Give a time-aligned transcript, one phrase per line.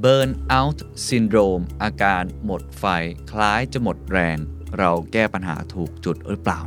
[0.00, 2.84] Burn out syndrome อาการหมดไฟ
[3.30, 4.38] คล้ายจะหมดแรง
[4.78, 6.60] เราแก้ปัญหาถูกจุดหรือเปล่า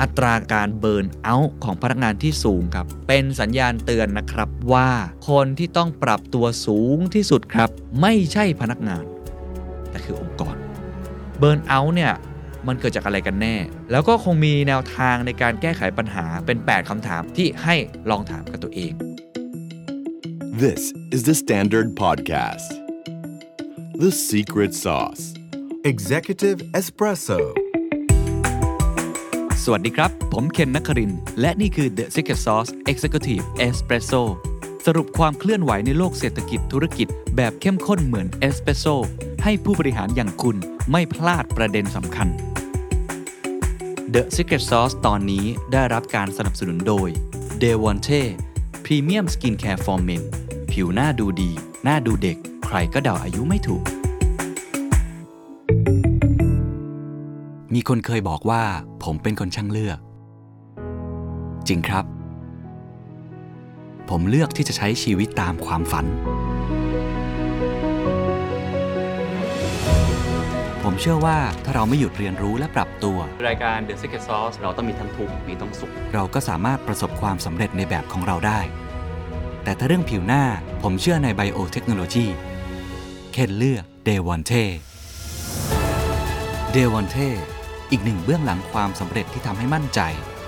[0.00, 4.90] อัตราการเบิร์นเอาท์ของพนักงานที่สูงครับ เป็นสัญญาณเตือนนะครับว่า
[5.28, 9.04] คนที่ต้องปรับตัวสูงที่สุดครับ ไม่ใช่พนักงาน
[9.90, 10.56] แต่คือองค์กร
[11.38, 12.12] เบิร์นเอาท์เนี่ย
[12.68, 13.56] มันเกิดจากอะไรกันแน่
[13.90, 17.76] แล้วก็คงมีแนวทางในการแก้ไขปัญหาเป็น 8คำถามที่ให้
[18.10, 18.92] ลองถามกับตัวเอง
[20.64, 20.82] This
[21.14, 22.70] is the Standard Podcast.
[24.02, 25.24] The Secret Sauce.
[25.92, 27.40] Executive Espresso.
[29.64, 34.22] สวัสดีครับ ผมเคนนักครินทร์และนี่คือ The Secret Sauce Executive Espresso
[34.86, 38.84] สรุปความเคลื่อนไหวในโลกเศรษฐกิจธุรกิจ แบบเข้มข้นเหมือนเอสเปรสโซ
[39.44, 40.56] ให้ผู้บริหารอย่างคุณ
[40.92, 42.28] ไม่พลาดประเด็นสำคัญ
[44.14, 47.08] The Secret Sauce ตอนนี้ได้รับการสนับสนุนโดย
[47.62, 48.22] d e v o n t e
[48.84, 50.22] Premium Skincare for Men
[50.72, 51.50] ผิวหน้าดูดี
[51.84, 53.84] หน้าดูเด็ก ใครก็เดาอายุไม่ถูก
[57.74, 58.62] มีคนเคยบอกว่า
[59.04, 59.98] ผมเป็นคนช่างเลือก
[61.68, 62.04] จริงครับ
[64.08, 66.06] ผมเลือกที่จะใช้ชีวิตตามความฝัน
[70.88, 78.60] ผมเชื่อว่าถ้าเราไม่หยุดเรียนรู้และปรับตัว รายการ The Secret Sauce เราต้องมีทั้งทุกข์มีทั้งสุข เราก็สามารถประสบความสำเร็จในแบบของเราได้
[79.64, 80.44] แต่ถ้าเรื่องผิวหน้า
[80.82, 82.26] ผมเชื่อในไบโอเทคโนโลยี
[83.32, 84.64] เคนเลือก d e v o n t e
[86.74, 87.28] d e v o n t e
[87.90, 90.00] อีกหนึ่งเบื้องหลังความสำเร็จที่ทำให้มั่นใจ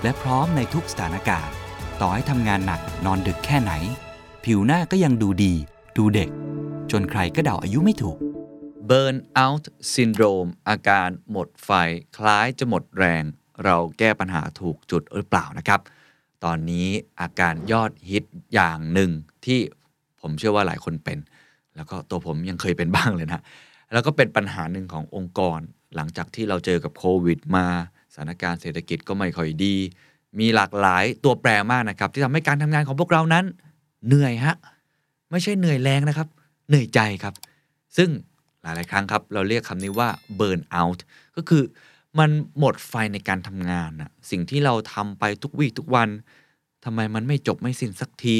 [0.02, 1.54] และพร้อมในทุกสถานการณ์
[2.00, 3.72] ต่อให้ทำงานหนักนอนดึกแค่ไหน
[4.44, 5.54] ผิวหน้าก็ยังดูดี
[5.96, 6.30] ดูเด็ก
[6.90, 8.18] จนใครก็เดาอายุไม่ถูก
[8.86, 11.70] Burn out syndrome อาการหมดไฟ
[12.16, 13.24] คล้ายจะหมดแรง
[13.64, 15.80] เราแก้ปัญหาถูกจุดหรือเปล่านะครับ
[16.44, 16.88] ตอนนี้
[17.20, 19.10] อาการยอดฮิตอย่างหนึ่ง
[19.44, 19.60] ที่
[20.20, 21.18] ผมเชื่อว่าหลายคนเป็น
[21.76, 23.42] แล้วก็ตัวผมยังเคยเป็นบ้างเลยนะ
[23.92, 25.58] แล้วก็เป็นปัญหาหนึ่งขององค์กร
[25.94, 27.66] หลังจากที่เราเจอกับโควิดมา
[28.12, 29.76] สถานการณ์เศรษฐกิจก็ไม่ค่อยดี
[30.38, 33.44] มีหลากหลายตัวแปรมากนะครับ ที่ทำให้การทำงานของพวกเรานั้น
[34.06, 34.56] เหนื่อยฮะ
[35.30, 36.28] ไม่ใช่เหนื่อยแรงนะครับ
[36.68, 37.34] เหนื่อยใจครับ
[37.96, 38.08] ซึ่ง
[38.62, 40.08] หลายๆครั้งครับ เราเรียกคำนี้ว่า
[40.38, 41.00] burn out
[41.36, 41.62] ก็คือ
[42.18, 46.08] มันหมดไฟในการทำงานนะสิ่งที่เราทำไปทุกวี่ทุกวัน
[46.84, 48.38] ทำไมมันไม่จบไม่สิ้นสักที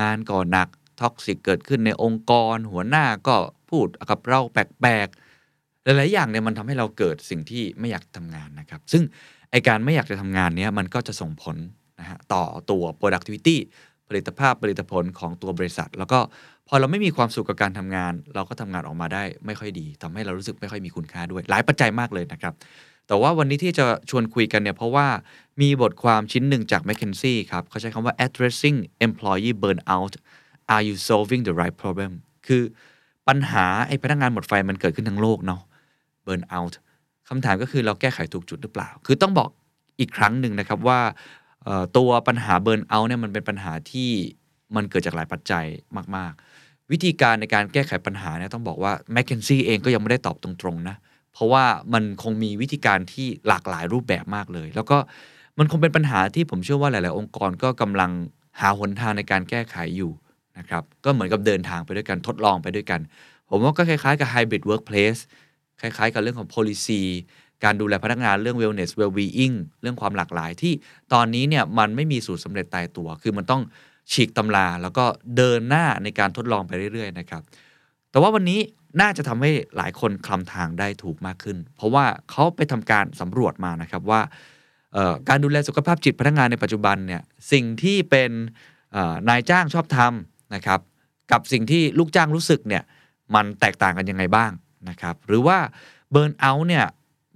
[0.00, 0.68] งานก็หนัก
[1.00, 3.36] toxic เกิดขึ้นในองค์กร หัวหน้าก็
[3.70, 9.02] พูดกับเราแปลกๆ หลาย ๆ อย่างเนี่ยมันทำให้เราเกิดสิ่งที่ไม่อยากทำงานนะครับ ซึ่ง
[9.50, 11.56] ไอการไม่อยากจะทำงานเนี้ยมันก็จะส่งผล
[12.00, 13.56] นะฮะต่อตัว productivity
[14.08, 16.18] ผลิตภาพผลิตผลของตัวบริษัท แล้วก็
[16.68, 22.54] พอเราไม่มีความสุขกับการทำงาน เราก็ทำงานออกมาได้ไม่ค่อยดีทำให้เรารู้สึกไม่ค่อยมีคุณค่าด้วย หลายปัจจัยมากเลยนะครับ
[23.06, 25.06] แต่ว่าวันนี้ที่จะชวนคุยกันเนี่ยเพราะว่า
[25.60, 30.14] มีบทความชิ้นหนึ่งจาก McKinsey ครับเขาใช้คำว่า addressing employee burnout
[30.74, 32.12] are you solving the right problem
[32.46, 32.62] คือ
[33.28, 35.60] ปัญหาไอ้พนักงานหมดไฟมันเกิดขึ้นทั้งโลกเนาะ
[36.26, 36.74] burn out
[37.28, 39.48] คำถามก็คือเราแก้ไขถูกจุดหรือเปล่า คือต้องบอก
[40.00, 41.00] อีกครั้งหนึ่งนะครับว่า
[41.96, 44.10] ตัวปัญหา burn out เนี่ยมันเป็นปัญหาที่
[44.76, 45.64] มันเกิดจากหลายปัจจัย
[46.16, 46.32] มาก
[46.62, 50.96] ๆ วิธีการในการแก้ไขปัญหาเนี่ยต้องบอกว่า m c k เคนซี่เองก็ยังไม่ได้ตอบตรงๆนะ
[51.32, 54.98] เพราะว่ามันคงมีวิธีการที่หลากหลายรูปแบบมากเลย แล้วก็
[55.58, 58.10] มันคงเป็นปัญหาที่ผมเชื่อว่าหลาย ๆ องค์กรก็กำลัง
[58.60, 60.12] หาหนทางในการแก้ไขอยู่
[60.58, 63.00] นะครับก็เหมือนกับเดินทางไปด้วยกันทดลองไปด้วยกัน
[63.50, 65.20] ผมว่าก็คล้าย ๆ กับ hybrid workplace
[65.80, 67.02] คล้าย ๆ กับเรื่องของ policy
[67.64, 70.74] การดูแลพนักงานเรื่อง wellness well-being เรื่องความหลากหลายที่
[71.12, 73.62] ตอนนี้เนี่ยมันไม่มีสูตรสำเร็จตายตัว คือมันต้อง
[74.12, 75.04] ฉีกตำราแล้วก็
[75.36, 77.42] เดินหน้าในการทดลองไปเรื่อยๆนะครับ
[78.10, 78.60] แต่ว่าวันนี้
[79.00, 84.20] น่าจะทำให้หลายคนคลำทางได้ถูกมากขึ้น เพราะว่าเขาไปทำการสำรวจมานะครับว่า
[85.28, 88.30] การดูแลสุขภาพจิตพนักงานในปัจจุบันเนี่ยสิ่งที่เป็น
[89.28, 90.80] นายจ้างชอบทำนะครับ
[91.32, 92.82] กับสิ่งที่ลูกจ้างรู้สึกเนี่ย
[93.34, 94.50] มันแตกต่างกันยังไงบ้าง
[94.88, 95.58] นะครับ หรือว่า
[96.10, 96.86] เบิร์นเอาท์เนี่ย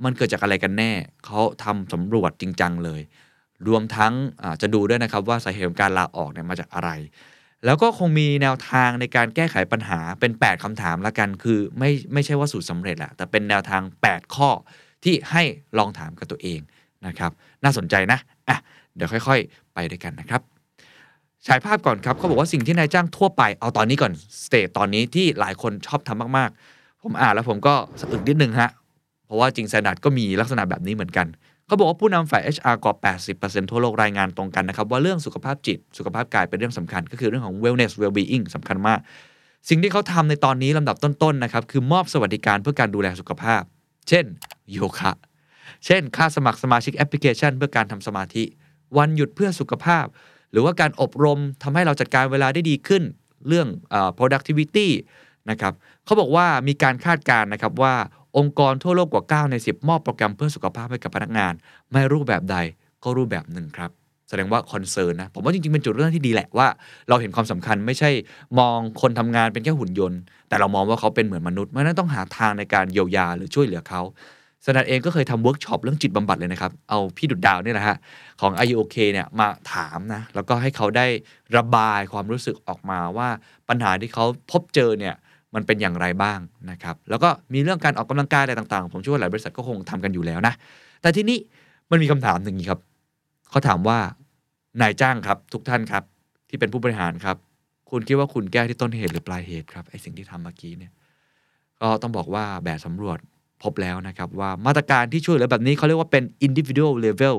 [0.05, 0.93] มันเกิดจากอะไรกันแน่
[1.25, 3.01] เขาทำสำรวจจริงจังเลย
[3.69, 4.13] รวมทั้ง
[4.63, 6.91] จะดูด้วยนะครับว่าสาเหตุของการลาออกเนี่ยมาจากอะไร
[7.65, 14.51] แล้วก็คงมีแนวทางในการแก้ไขปัญหาเป็น 8คำถามละกัน คือไม่ไม่ใช่ว่าสูตรสำเร็จแหละแต่เป็นแนวทาง 8 ข้อ
[15.05, 15.43] ที่ให้
[15.79, 16.61] ลองถามกับตัวเอง
[17.07, 17.31] นะครับ
[17.63, 18.19] น่าสนใจนะ
[18.49, 18.57] อะ
[18.97, 20.41] เดี๋ยวค่อย ๆ ไปด้วยกันนะครับ
[21.47, 24.13] ฉายภาพก่อนครับเขาบอกว่าสิ่งที่นายจ้างทั่วไปเอาตอนนี้ก่อน
[24.45, 28.71] state ตอนนี้ที่หลายคนชอบทำมากๆ ผมอ่านแล้วผมก็สะอึกนิดนึงฮะ
[29.29, 31.27] เพราะว่าจริง STANDARD ก็มีลักษณะแบบนี้เหมือนกัน
[31.67, 32.95] เขาบอกว่าผู้นำฝ่าย HR กว่า
[33.33, 39.01] 80%ทั่วโลกรายงานตรงกันนะครับ ว่าเรื่องสุขภาพจิต สุขภาพกายเป็นเรื่องสำคัญ ก็คือเรื่องของ wellness well-being สำคัญมาก
[39.69, 43.63] สิ่งที่เขาทำในตอนนี้ลำดับต้นๆนะครับคือมอบสวัสดิการเพื่อการดูแลสุขภาพ
[44.09, 44.25] เช่น
[44.73, 45.13] โยคะ
[45.87, 48.45] เช่น ค่าสมัครสมาชิกแอปพลิเคชัน เพื่อการทำสมาธิ
[48.99, 50.07] วันหยุดเพื่อสุขภาพ
[50.53, 53.03] หรือว่าการอบรมทำให้เราจัดการเวลาได้ดีขึ้น
[53.49, 53.69] เรื่อง
[54.19, 54.89] productivity
[55.51, 55.75] นะครับ
[56.05, 57.95] เขาบอกว่ามีการคาดการณ์นะครับว่า
[58.39, 61.53] องค์กรทั่วโลกกว่า 9 ใน 10 มอบโปรแกรมเพื่อสุขภาพให้กับพนักงาน
[61.93, 62.57] ไม่รูปแบบใด
[63.03, 63.91] ก็รูปแบบหนึ่งครับ
[64.29, 66.67] แสดงว่าคอนเซิร์นนะ ผมว่าจริงๆ เป็นจุดเริ่มที่ดีแหละว่า
[67.09, 68.11] เราเห็นความสำคัญไม่ใช่
[68.59, 74.03] มองคนทำงานเป็นแค่หุ่นยนต์ แต่เรามองว่าเขาเป็นเหมือนมนุษย์เพราะนั้นต้องหาทางในการเยียวยาหรือช่วยเหลือเขา
[74.67, 77.97] STANDARD เองก็เคยทำเวิร์กช็อปเรื่องจิตบำบัดเลยนะครับ เอาพี่ดุจดาวเนี่ยแหละฮะ
[78.41, 81.07] ของ R U OK เนี่ยมาถามนะ แล้วก็ให้เขาได้
[81.57, 83.29] ระบายความรู้สึกออกมาว่า
[83.69, 85.15] ปัญหาที่เขาพบเจอเนี่ย
[85.59, 86.39] มันเป็นอย่างไรบ้าง
[86.71, 90.55] นะครับ แล้วก็มีเรื่องการออกกำลังกายอะไรต่างๆ ผมเชื่อว่าหลายบริษัทก็คงทำกันอยู่แล้วนะ
[91.03, 91.39] แต่ที่นี้
[91.91, 92.81] มันมีคำถามหนึ่งครับ
[93.51, 93.99] เขาถามว่า
[94.81, 96.03] นายจ้างครับ ทุกท่านครับ
[96.49, 97.37] ที่เป็นผู้บริหารครับ
[97.91, 100.93] คุณคิดว่าคุณแก้ที่ต้นเหตุหรือปลายเหตุครับไอสิ่งที่ทำเมื่อกี้เนี่ย
[101.81, 103.19] ก็ต้องบอกว่าแบบสำรวจ
[103.63, 107.37] พบแล้วนะครับว่ามาตรการที่ช่วยเหลือแบบนี้เขาเรียกว่าเป็น individual level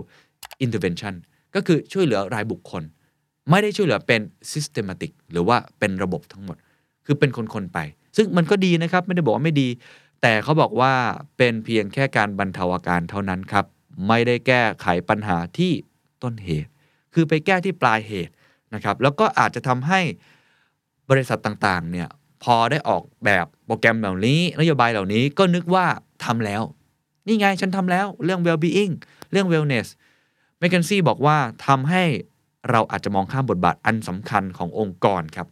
[0.65, 1.13] intervention
[1.55, 2.83] ก็คือช่วยเหลือรายบุคคล
[3.49, 4.21] ไม่ได้ช่วยเหลือเป็น
[4.51, 6.57] systematic หรือว่าเป็นระบบทั้งหมด
[7.05, 7.79] คือเป็นคนๆไป
[8.15, 9.69] ซึ่งมันก็ดีนะครับไม่ได้บอกว่าไม่ดี
[10.21, 10.93] แต่เขาบอกว่า
[11.37, 13.65] เป็นเพียงแค่การบรรเทาอาการเท่านั้นครับ
[14.07, 15.71] ไม่ได้แก้ไขปัญหาที่
[16.23, 16.69] ต้นเหตุ
[17.13, 18.33] คือไปแก้ที่ปลายเหตุ
[18.73, 20.01] นะครับ แล้วก็อาจจะทำให้
[21.09, 22.07] บริษัทต่างๆเนี่ย
[22.43, 25.85] พอได้ออกแบบโปรแกรมเหล่านี้นโยบายเหล่านี้ก็นึกว่า
[26.23, 26.61] ทำแล้ว
[27.27, 28.93] นี่ไงฉันทำแล้วเรื่อง well-being
[29.31, 29.87] เรื่อง wellness
[30.59, 32.03] เมคเคนซี่บอกว่าทำให้
[32.69, 35.47] เราอาจจะมองข้ามบทบาทอันสำคัญขององค์กรครับ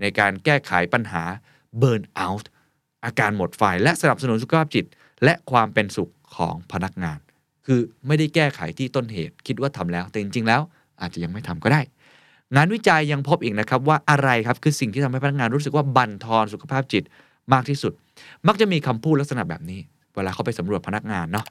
[0.00, 1.22] ในการแก้ไขปัญหา
[1.82, 2.44] burn out
[3.04, 4.84] อาการหมดไฟ และสนับสนุนสุขภาพจิต
[5.24, 7.18] และความเป็นสุขของพนักงาน
[7.66, 10.60] คือไม่ได้แก้ไขที่ต้นเหตุ คิดว่าทำแล้ว แต่จริงๆ แล้ว
[11.00, 11.80] อาจจะยังไม่ทำก็ได้
[12.56, 17.04] งานวิจัยยังพบอีกนะครับว่าอะไรครับคือสิ่งที่ทำให้พนักงานรู้สึกว่าบั่นทอนสุขภาพจิต
[17.52, 17.92] มากที่สุด
[18.46, 19.80] มักจะมีคำพูดลักษณะแบบนี้
[20.14, 21.44] เวลาเขาไปสำรวจพนักงานเนาะ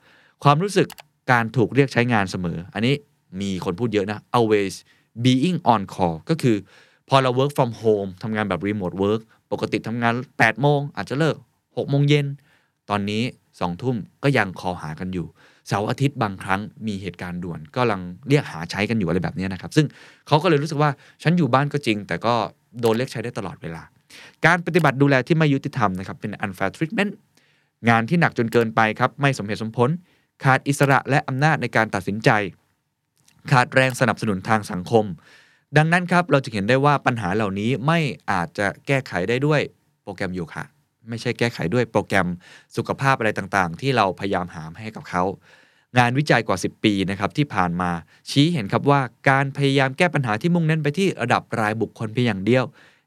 [0.44, 0.88] ความรู้สึก
[1.32, 2.96] การถูกเรียกใช้งานเสมอ อันนี้
[3.42, 4.74] มีคนพูดเยอะนะ always
[5.24, 6.58] being on call ก็คือ
[7.10, 11.36] พอเรา work from home ทำงานแบบ remote work ปกติทำงาน8โมงอาจจะเลิก
[11.66, 12.26] 6โมงเย็น
[12.90, 15.28] ตอนนี้2ทุ่มก็ยังคอหากันอยู่
[15.68, 19.86] เสาร์อาทิตย์บางครั้งมีเหตุการณ์ด่วนก็ลังเรียกหาใช้กันอยู่อะไรแบบนี้นะครับ ซึ่ง
[20.28, 20.92] เขาก็เลยรู้สึกว่า
[21.24, 22.34] ฉันอยู่บ้านก็จริง แต่ก็
[22.82, 23.84] โดนเรียกใช้ได้ตลอดเวลา
[24.46, 27.12] การปฏิบัติดูแลที่ไม่ยุติธรรมนะครับเป็น unfair treatment
[27.90, 29.90] งานที่หนักจนเกินไปครับไม่สมเหตุสมผล
[30.44, 32.30] ขาดอิสระและอำนาจในการตัดสินใจ
[33.52, 35.06] ขาดแรงสนับสนุนทางสังคม
[35.76, 38.00] ดังนั้นครับเราจะเห็นได้ว่าปัญหาเหล่านี้ไม่
[38.32, 39.62] อาจจะแก้ไขได้ด้วย
[40.04, 40.64] โปรแกรมโยคะ
[41.10, 42.28] ไม่ใช่แก้ไขด้วยโปรแกรม
[42.78, 45.24] สุขภาพอะไรต่างๆ ที่เราพยายามหามให้กับเขา
[45.98, 47.92] งานวิจัยกว่า 10 ปีนะครับที่ผ่านมา
[48.30, 52.64] ชี้เห็นครับว่าการพยายามแก้ปัญหาที่มุ่งเน้นไปที่ระดับรายบุคคลเพียงอย่างเดียว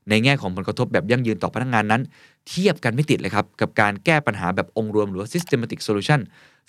[0.09, 2.03] ในแง่ของผลกระทบแบบยั่งยืนต่อพนักงานนั้น
[2.49, 6.21] เทียบกันไม่ติดเลยครับ กับการแก้ปัญหาแบบองค์รวมหรือว่า systematic solution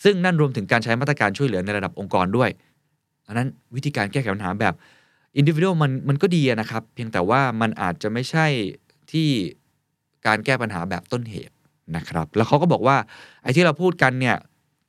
[0.04, 2.50] ซึ่งนั่นรวมถึงการใช้มาตรการช่วยเหลือในระดับองค์กรด้วย
[3.28, 4.74] อันนั้นวิธีการแก้ไขปัญหาแบบ
[5.40, 8.46] individual มันมันก็ดีนะครับ เพียงแต่ว่ามันอาจจะไม่ใช่
[9.12, 9.30] ที่
[10.28, 11.56] การแก้ปัญหาแบบต้นเหตุ
[11.96, 12.98] นะครับ แล้วเขาก็บอกว่า
[13.44, 14.36] ไอ้ที่เราพูดกันเนี่ย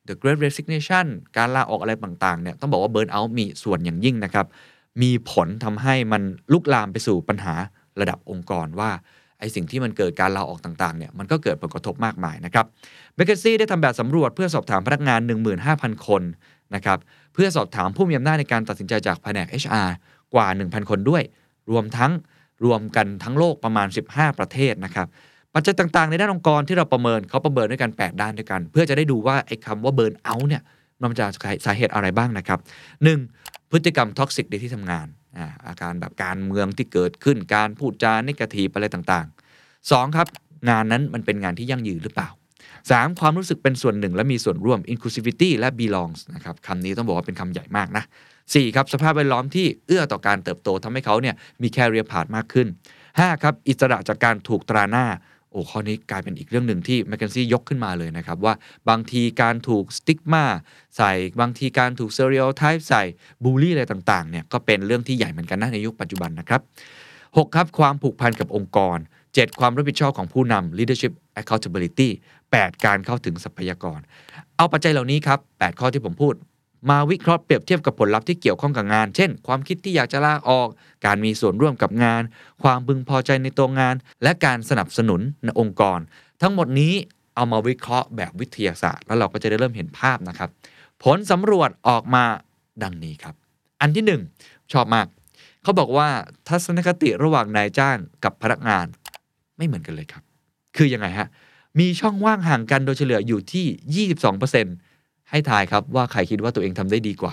[0.09, 1.07] the great resignation
[1.37, 4.47] การลาออกอะไรต่างๆเนี่ยต้องบอกว่า burn out มีส่วนอย่างยิ่งนะครับ
[5.03, 6.23] มีผลทำให้มัน
[6.53, 7.55] ลุกลามไปสู่ปัญหา
[8.01, 8.91] ระดับองค์กรว่า
[9.39, 12.67] ไอ้สิ่งที่มันเกิดการลาออกต่างๆเนี่ยมันก็เกิดผลกระทบมากมายนะครับ
[13.15, 15.21] เบเกซี่ได้ทำแบบสำรวจเพื่อสอบถามพนักงาน
[15.65, 16.23] 15,000 คน
[16.75, 16.99] นะครับ
[17.35, 19.89] เพื่อสอบถามผู้มีอำนาจในการตัดสินใจจากแผนก HR
[20.35, 21.23] กว่า 1,000 คนด้วย
[21.71, 22.13] รวมทั้ง
[22.65, 25.07] รวมกันทั้งโลกประมาณ 15 ประเทศนะครับ
[25.55, 30.63] ปัจจัยต่างๆ ในด้านองค์กรที่เราประเมินเขาประเมินด้วยกัน 8 ด้านด้วยกัน เพื่อจะได้ดูว่าไอ้คำว่าเบิร์นเอาท์เนี่ย
[31.01, 31.31] มันมาจาก
[31.67, 32.59] สาเหตุอะไรบ้างนะครับ
[33.15, 33.71] 1.
[33.71, 35.07] พฤติกรรมท็อกซิกในที่ทำงาน
[35.37, 40.17] อาอาการแบบการเมืองที่เกิดขึ้นการพูดจาเนกาทีอะไรต่างๆ 2.
[40.17, 40.27] ครับ
[40.71, 42.29] งานนั้นมันเป็นงานที่ยั่งยืนหรือเปล่า
[42.91, 43.21] 3.
[43.21, 48.05] ความรู้สึกเป็นส่วนหนึ่ง และมีส่วนร่วม inclusivity และ belongs นะครับคำนี้ต้องบอกว่าเป็นคำใหญ่มากนะ
[48.41, 48.75] 4.
[48.77, 52.67] ครับสภาพแวดล้อมที่เอื้อต่อการเติบโตทำให้เขาเนี่ยมีแคเรียพาดมากขึ้น
[53.05, 53.43] 5.
[53.43, 55.07] ครับอิสระจากการถูกตราหน้า
[55.51, 58.55] โอ้ข้อนี้กลายเป็นอีกเรื่องหนึ่งที่แมคเคนซี่ยกขึ้นมาเลยนะครับ ว่า
[58.89, 60.45] บางทีการถูกสติ๊กมา
[60.97, 63.03] ใส่บางทีการถูกเซ r ร o t ไทป์ใส่
[63.45, 66.61] บูลลี่อะไรต่างๆเนี่ยก็เป็นเรื่องที่ใหญ่เหมือนกันนะในยุคปัจจุบันนะครับ
[67.47, 67.55] 6.
[67.55, 68.99] ครับความผูกพันกับองค์กร
[69.29, 69.61] 7.
[69.61, 72.11] ความรับผิดชอบของผู้นำ leadership accountability
[72.61, 72.85] 8.
[72.85, 74.01] การเข้าถึงทรัพยากร
[74.57, 76.35] เอาปัจจัยเหล่านี้ครับ 8 ข้อที่ผมพูด
[76.91, 80.69] มาวิเคราะห์เปรียบเทียบกับผลลัพธ์ที่เกี่ยวข้องกับงาน เช่น ความคิดที่อยากจะลาออก
[81.07, 82.23] การมีส่วนร่วมกับงาน
[82.63, 85.99] ความพึงพอใจในตัวงาน และการสนับสนุนในองค์กร
[86.43, 86.93] ทั้งหมดนี้
[87.35, 90.51] เอามาวิเคราะห์แบบวิทยาศาสตร์ แล้วเราก็จะได้เริ่มเห็นภาพนะครับ
[91.03, 92.25] ผลสำรวจออกมา
[92.83, 93.35] ดังนี้ครับ
[93.81, 94.23] อันที่หนึ่ง
[94.73, 95.07] ชอบมาก
[95.63, 96.09] เขาบอกว่า
[96.49, 98.87] ทัศนคติระหว่างนายจ้างกับพนักงาน
[99.57, 100.23] ไม่เหมือนกันเลยครับ
[100.77, 101.29] คือยังไงฮะ
[101.79, 104.07] มีช่องว่างห่างกันโดยเฉลี่ยอยู่ที่
[104.69, 107.33] 22%ให้ทายครับว่าใครคิดว่าตัวเองทำได้ดีกว่า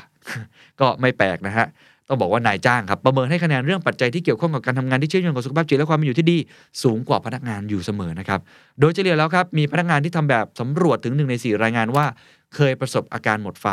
[0.79, 1.67] ก็ไม่แปลกนะฮะ
[2.08, 6.38] ต้องบอกว่านายจ้างครับประเมินให้คะแนนเรื่องปัจจัยที่เกี่ยวข้องกับการทำงานที่เชื่อมโยงกับสุขภาพจิตและความเป็นอยู่ที่ดี
[6.84, 8.39] สูงกว่าพนักงานอยู่เสมอนะครับ
[8.79, 12.05] โดยเฉลี่ยแล้วครับมีพนักงานที่ทำแบบสำรวจถึงหนึ่งในสี่รายงานว่า
[12.55, 13.67] เคยประสบอาการหมดไฟ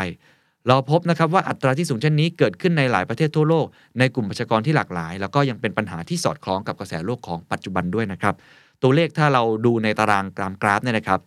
[0.69, 3.67] เราพบนะครับว่าอัตราที่สูงเช่นนี้เกิดขึ้นในหลายประเทศทั่วโลก
[3.99, 8.35] ในกลุ่มประชากรที่หลากหลาย แล้วก็ยังเป็นปัญหาที่สอดคล้องกับกระแสโลกของปัจจุบันด้วยนะครับ
[8.83, 11.21] ตัวเลขถ้าเราดูในตารางกรามกราฟเนี่ยนะครับ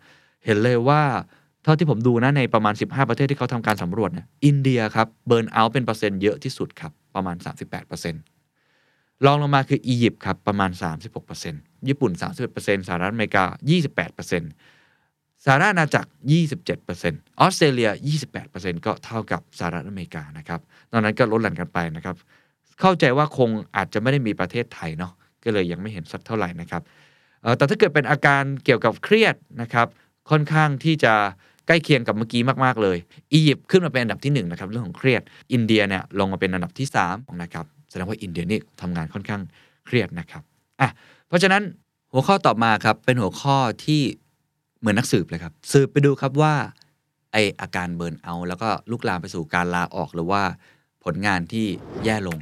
[0.46, 1.02] เห็นเลยว่า
[1.64, 7.36] เท่าที่ผมดูนะในประมาณ 15 ประเทศที่เขาทำการสำรวจเนี่ยอินเดียครับ burnout เป็นเปอร์เซ็นต์เยอะที่สุดครับประมาณ
[8.50, 10.72] 38%รองลงมาคืออียิปต์ครับประมาณ
[11.30, 12.12] 36%ญี่ปุ่น
[12.50, 13.46] 31%สหรัฐอเมริกา
[14.04, 16.10] 28%สหรัฐอาณาจักร
[16.76, 17.90] 27%ออสเตรเลีย
[18.38, 20.60] 28%ก็เท่ากับสหรัฐอเมริกานะครับ
[20.92, 22.16] นอกนั้นก็ลดหลั่นกันไปนะครับ
[22.82, 25.14] เข้าใจว่าคงอาจจะไม่ได้มีประเทศไทยเนาะ
[25.44, 26.82] ก็เลยยังไม่เห็นสักเท่าไหร่นะครับ
[27.58, 29.88] แต่ถ้าเกิดเป็นอาการเกี่ยวกับเครียดนะครับ
[30.30, 31.14] ค่อนข้างที่จะ
[31.68, 32.98] ใกล้เคียงกับเมื่อกี้มาก ๆ เลย
[33.34, 35.22] อียิปต์ขึ้นมาเป็นอันดับที่1นนะครับเรื่องของเครียด
[35.54, 39.42] อินเดียเนี่ยลงมาเป็นอันดับที่3นะครับแสดงว่าอินเดียนี่ทำงานค่อนข้าง
[39.86, 40.44] เครียดนะครับ
[40.82, 40.90] อะ
[41.28, 41.64] เพราะฉะนั้น
[42.12, 44.02] หัวข้อต่อมาครับเป็นหัวข้อที่
[44.80, 46.54] เหมือนนักสืบเลยครับ สืบไปดูครับว่า
[47.32, 50.44] ไออาการ burnout แล้วก็ลุกลามไปสู่การลาออกหรือว่า
[51.04, 51.66] ผลงานที่
[52.04, 52.38] แย่ลง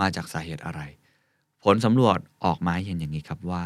[0.00, 0.80] มาจากสาเหตุอะไร
[1.64, 3.64] ผลสำรวจออกมาเห็นอย่างนี้ครับว่า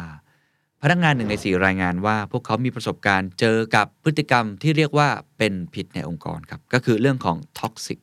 [0.83, 7.99] พนักงานหนึ่งในสี่รายงานว่า พวกเขามีประสบการณ์เจอกับพฤติกรรมที่เรียกว่าเป็นพิษในองค์กรครับ ก็คือเรื่องของ toxic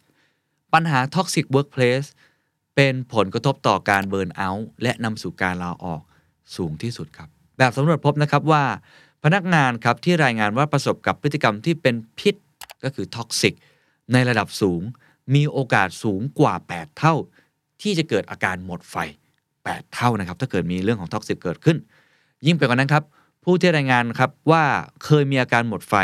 [0.72, 2.04] ปัญหา toxic workplace
[2.76, 6.02] เป็นผลกระทบต่อการ burnout และนำสู่การลาออก
[6.56, 8.64] สูงที่สุดครับ แบบสำรวจพบนะครับว่า
[9.25, 12.34] พนักงานครับที่รายงานว่าประสบกับพฤติกรรมที่เป็นพิษ
[12.84, 13.54] ก็คือ toxic
[14.12, 14.82] ในระดับสูง
[15.34, 17.14] มีโอกาสสูงกว่า 8 เท่า
[17.82, 18.96] ที่จะเกิดอาการหมดไฟ
[19.49, 21.78] 8 เท่านะครับ ถ้าเกิดมีเรื่องของ toxic เกิดขึ้น
[22.47, 23.04] ยิ่งไปกว่านั้นครับ
[23.44, 24.62] ผู้ที่รายงานครับว่า
[25.04, 25.94] เคยมีอาการหมดไฟ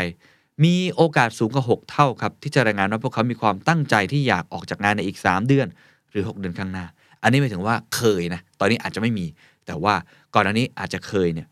[0.63, 5.67] มีโอกาสสูงกว่า 6 เท่าครับที่จะรายงานว่าพวกเขามีความตั้งใจที่อยากออกจากงานในอีก 3 เดือน
[6.11, 6.85] หรือ 6 เดือนข้างหน้า
[7.23, 9.25] อันนี้หมายถึงว่าเคยนะตอนนี้อาจจะไม่มี
[9.65, 9.93] แต่ว่า
[10.33, 11.47] ก่อนอันนี้อาจจะเคยเนี่ย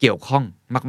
[0.00, 0.42] เกี่ยวข้อง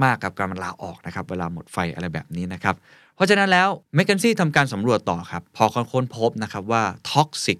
[0.03, 2.75] มากๆกับการลาออกนะครับเวลาหมดไฟอะไรแบบนี้นะครับ
[3.15, 7.59] เพราะฉะนั้นแล้ว McKinsey ทำการสำรวจต่อครับพอค้นพบนะครับว่า toxic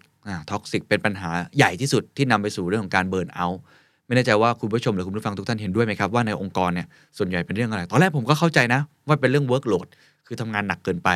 [0.52, 3.62] toxic เป็นปัญหาใหญ่ที่สุดที่นำไปสู่เรื่องของการ burnout
[4.08, 9.88] ไม่แน่ใจว่าคุณผู้ชมหรือคุณผู้ฟังทุกท่านเห็นด้วยไหมครับว่าในองค์กรเนี่ยส่วนใหญ่เป็นเรื่องอะไร ตอนแรกผมก็เข้าใจนะ ว่าเป็นเรื่อง workload
[10.28, 11.10] คือทำงานหนักเกินไป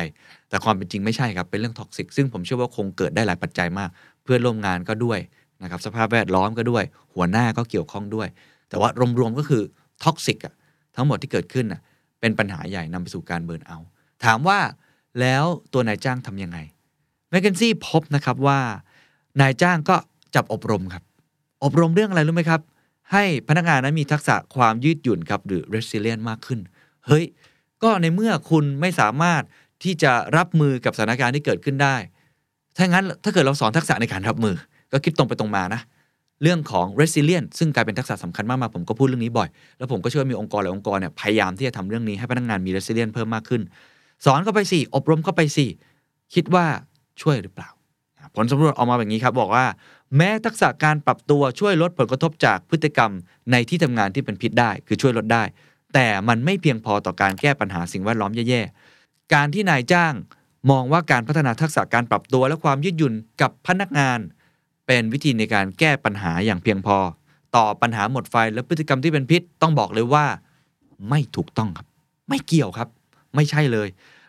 [0.48, 3.90] แต่ความเป็นจริงไม่ใช่ครับ เป็นเรื่อง toxic ซึ่งผมเชื่อว่าคงเกิดได้หลายปัจจัยมาก
[4.24, 5.18] เพื่อนร่วมงานก็ด้วย
[5.62, 8.28] นะครับสภาพแวดล้อมก็ด้วย หัวหน้าก็เกี่ยวข้องด้วย
[8.68, 8.88] แต่ว่า
[9.20, 9.62] รวมๆก็คือ
[10.04, 10.54] toxic อะ
[10.96, 11.80] ทั้งหมดที่เกิดขึ้นน่ะ
[12.20, 13.88] เป็นปัญหาใหญ่นำไปสู่การ burnout
[14.24, 14.58] ถามว่า
[15.20, 16.58] แล้วตัวนายจ้างทำยังไง
[17.30, 18.58] McKinsey พบนะครับว่า
[19.40, 19.96] นายจ้างก็
[20.34, 21.02] จับอบรมครับ
[21.64, 22.60] อบรมเรื่องอะไรรู้ไหมครับ
[23.12, 26.60] ให้พนักงานนั้นมีทักษะความยืดหยุ่นครับหรือ resilient มากขึ้น
[27.06, 27.24] เฮ้ย
[27.82, 29.42] ก็ในเมื่อคุณไม่สามารถ
[29.84, 31.96] ที่จะรับมือกับสถานการณ์ที่เกิดขึ้นได้
[32.76, 34.54] ถ้างั้นถ้าเกิดเราสอนทักษะในการรับมือ
[34.92, 35.80] ก็คิดตรงไปตรงมานะ
[36.42, 39.48] เรื่องของ resilient ซึ่งกลายเป็นทักษะสำคัญมากๆ ผมก็พูดเรื่องนี้บ่อย
[39.78, 43.62] แล้วผมก็ช่ว่ามีองค์กรหลายองค์กรเนี่ยพยายามที่จะทำเรื่องนี้ให้พนักงานมี resilient เพิ่มมากขึ้น
[44.24, 45.66] สอนเข้าไปสิอบรมเข้าไปสิ
[46.34, 46.66] คิดว่า
[47.22, 47.68] ช่วยหรือเปล่า
[48.34, 49.66] ผลสำรวจออกมาแบบนี้ครับบอกว่า
[50.16, 53.10] แม้ทักษะการปรับตัวช่วยลดผลกระทบจากพฤติกรรม
[53.50, 55.42] ในที่ทำงานที่เป็นพิษได้ คือช่วยลดได้
[55.94, 60.14] แต่มันไม่เพียงพอต่อการแก้ปัญหาสิ่งแวดล้อมแย่ๆการที่นายจ้าง
[60.70, 64.18] มองว่าการพัฒนาทักษะการปรับตัวและความยืดหยุ่นกับพนักงาน
[64.86, 66.96] เป็นวิธีในการแก้ปัญหาอย่างเพียงพอ
[67.56, 70.26] ต่อปัญหาหมดไฟและพฤติกรรมที่เป็นพิษต้องบอกเลยว่า
[71.08, 71.86] ไม่ถูกต้องครับ
[72.28, 72.88] ไม่เกี่ยวครับ
[73.34, 73.88] ไม่ใช่เลย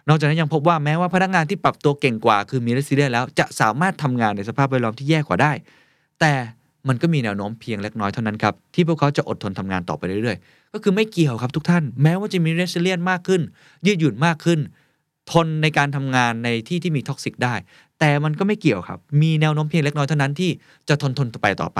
[0.09, 5.51] นอกจากนั้นยังพบว่าแม้ว่าพนักงานที่ปรับตัวเก่งกว่าคือมี resilience แล้วจะสามารถทำงานในสภาพแวดล้อมที่แย่กว่าได้
[6.19, 6.33] แต่
[6.87, 13.41] มันก็มีแนวโน้มเพียงเล็กน้อยเท่านั้นครับที่พวกเขาจะอดทนทำงานต่อไปเรื่อยๆ ก็คือไม่เกี่ยวครับทุกท่าน แม้ว่าจะมี resilience มากขึ้น
[13.85, 14.59] ยืดหยุ่นมากขึ้น
[15.31, 17.53] ทนในการทำงานในที่ที่มี toxic ได้
[17.99, 20.51] แต่มันก็ไม่เกี่ยวครับ มีแนวโน้มเพียงเล็กน้อยเท่านั้นที่
[20.89, 21.79] จะทนทนต่อไปต่อไป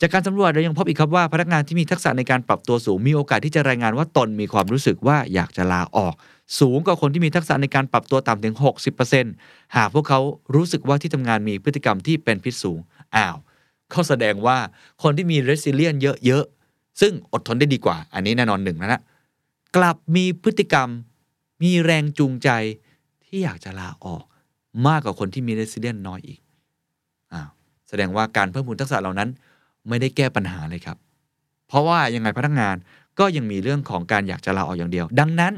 [0.00, 6.14] จากการสำรวจเรายังพบอีกครับว่าพนักงานที่มีทักษะในการปรับตัวสูงมีโอกาสที่จะรายงานว่าตนมีความรู้สึกว่าอยากจะลาออก
[6.60, 8.54] สูงกว่าคนที่มีทักษะในการปรับตัวต่ำถึง
[9.14, 10.20] 60%หากพวกเขา
[10.54, 12.78] รู้สึกว่าที่ทำงานมีพฤติกรรมที่เป็นพิษสูง
[13.14, 13.36] อ้าว
[13.90, 14.58] เขาแสดงว่า
[15.02, 19.02] คนที่มี resilient เยอะๆซึ่งอดทนได้ดีกว่า อันนี้แน่นอนหนึ่งแล้วนะ
[19.76, 20.88] กลับมีพฤติกรรม
[21.62, 22.48] มีแรงจูงใจ
[23.24, 24.22] ที่อยากจะลาออก
[24.86, 26.38] มากกว่าคนที่มี resilient น้อยอีก
[27.32, 27.48] อ้าว
[27.88, 29.30] แสดงว่าการเพิ่มพูนทักษะเหล่านั้น
[29.88, 30.96] ไม่ได้แก้ปัญหาเลยครับ
[31.68, 32.76] เพราะว่ายังไงพนักงาน
[33.18, 35.52] ก็ยังมีเรื่องของการอยากจะลาออกอย่างเดียว ดังนั้น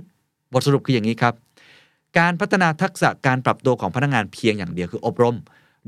[0.52, 1.34] บทสรุปคืออย่างนี้ครับ
[2.18, 5.36] การพัฒนาทักษะการปรับตัวของพนักงานเพียงอย่างเดียวคืออบรม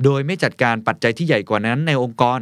[0.05, 2.41] โดยไม่จัดการปัจจัยที่ใหญ่กว่านั้นในองค์กร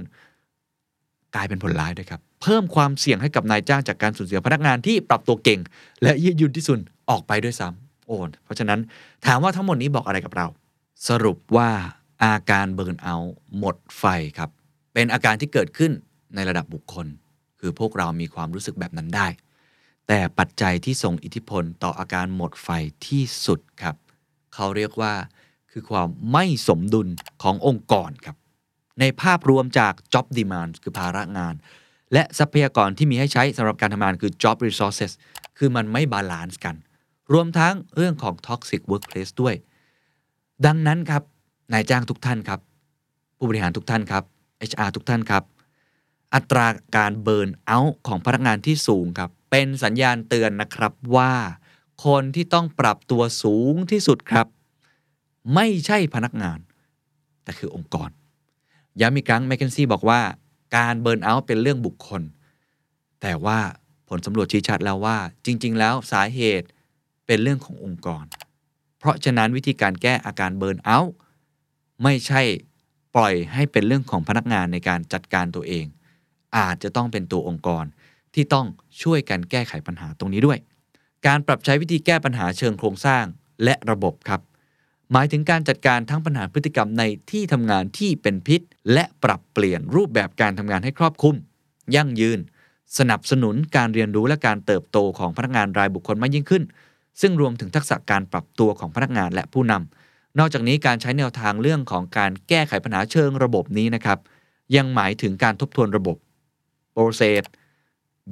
[1.34, 5.60] กลายเป็นผลร้ายด้วยครับ เพิ่มความเสี่ยงให้กับนายจ้างจากการสูญเสียพนักงานที่ปรับตัวเก่ง
[6.02, 6.78] และยืดหยุ่นที่สุด
[7.10, 8.80] ออกไปด้วยซ้ำโอนเพราะฉะนั้น
[9.26, 10.46] ถามว่าทั้งหมดนี้บอกอะไรกับเรา
[11.08, 11.70] สรุปว่า
[12.24, 14.04] อาการเบิร์นเอาท์หมดไฟ
[14.38, 14.50] ครับ
[14.94, 15.92] เป็นอาการที่เกิดขึ้น
[16.34, 17.06] ในระดับบุคคล
[17.60, 19.28] คือพวกเรามีความรู้สึกแบบนั้นได้
[20.08, 22.68] แต่ปัจจัยที่ส่งอิทธิพลต่ออาการหมดไฟ
[23.06, 23.96] ที่สุดครับ
[24.54, 25.12] เขาเรียกว่า
[25.70, 27.08] คือความไม่สมดุล
[27.42, 28.36] ขององค์กรครับ
[29.00, 31.54] ในภาพรวมจาก job demand คือภาระงาน
[32.12, 35.12] และทรัพยากรที่มีให้ใช้สำหรับการทำงานคือ job resources
[35.58, 36.76] คือมันไม่ balance กัน
[37.32, 39.54] รวมทั้งเรื่องของ toxic workplace ด้วย
[40.66, 41.22] ดังนั้นครับ
[41.72, 42.60] นายจ้างทุกท่านครับ
[43.36, 44.24] ผู้บริหารทุกท่านครับ
[44.70, 45.42] HR ทุกท่านครับ
[46.34, 46.66] อัตรา
[46.96, 51.32] การเบิร์นเอาท์ของพนักงานที่สูงครับ เป็นสัญญาณเตือนนะครับว่า
[52.06, 54.46] คนที่ต้องปรับตัวสูงที่สุดครับ
[55.54, 56.58] ไม่ใช่พนักงาน
[57.42, 58.10] แต่คือองค์กร
[59.00, 60.20] ย้ำอีกครั้งแมคเคนซี่บอกว่า
[60.76, 62.22] การเบิร์นเอาท์เป็นเรื่องบุคคล
[63.20, 63.58] แต่ว่า
[64.08, 66.66] ผลสำรวจชี้ชัดแล้วว่า จริง ๆ แล้วสาเหตุ
[67.26, 68.24] เป็นเรื่องขององค์กร
[68.98, 71.14] เพราะฉะนั้นวิธีการแก้อาการเบิร์นเอาท์
[72.02, 72.42] ไม่ใช่
[73.14, 75.86] ปล่อยให้เป็นเรื่องของพนักงานในการจัดการตัวเอง
[76.56, 77.84] อาจจะต้องเป็นตัวองค์กร
[78.34, 78.66] ที่ต้อง
[79.02, 80.58] ช่วยกันแก้ไขปัญหาตรงนี้ด้วย
[81.26, 83.24] การปรับใช้วิธีแก้ปัญหาเชิงโครงสร้าง
[83.64, 84.40] และระบบครับ
[85.12, 88.60] หมายถึงการจัดการทั้งปัญหาพฤติกรรมในที่ทำงานที่เป็นพิษ
[88.92, 91.34] และปรับเปลี่ยนรูปแบบการทำงานให้ครอบคลุม
[91.94, 92.38] ยั่งยืน
[92.98, 96.62] สนับสนุนการเรียนรู้และการเติบโตของพนักงานรายบุคคลมากยิ่งขึ้น
[97.20, 100.01] ซึ่งรวมถึงทักษะการปรับตัวของพนักงานและผู้นำ
[100.38, 104.18] นอกจากนี้การใช้แนวทางเรื่องของการแก้ไขปัญหาเชิงระบบนี้นะครับ
[104.76, 106.16] ยังหมายถึงการทบทวนระบบ
[106.94, 107.42] process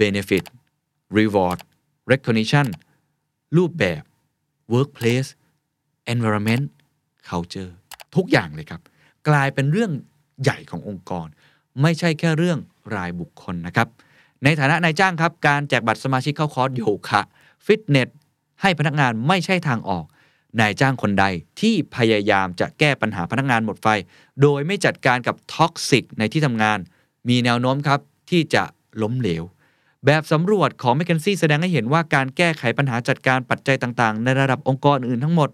[0.00, 0.44] benefit
[1.18, 1.58] reward
[2.10, 2.66] recognition
[3.56, 4.02] รูปแบบ
[4.74, 5.30] workplace
[6.12, 6.64] environment
[7.28, 7.72] culture
[8.16, 8.80] ทุกอย่างเลยครับ
[9.28, 9.92] กลายเป็นเรื่อง
[10.42, 11.26] ใหญ่ขององค์กร
[11.82, 12.58] ไม่ใช่แค่เรื่อง
[12.96, 13.88] รายบุคคลนะครับ
[14.44, 17.22] ในฐานะนายจ้างครับ การแจกบัตรสมาชิกเข้าคอร์สโยคะ
[17.66, 18.08] ฟิตเนส
[18.62, 20.04] ให้พนักงานไม่ใช่ทางออก
[20.60, 21.24] นายจ้างคนใด
[21.60, 23.86] ที่พยายามจะแก้ปัญหาพนักงานหมดไฟ
[24.42, 26.78] โดยไม่จัดการกับ toxic ในที่ทำงาน
[27.28, 28.62] มีแนวโน้มครับที่จะ
[29.02, 29.44] ล้มเหลว
[30.06, 35.48] แบบสำรวจของ m c k เคนซี่แสดงให้เห็นว่าการแก้ไขปัญหาจัดการปัจจัยต่างๆ ในระดับองค์กรอื่นทั้งหมด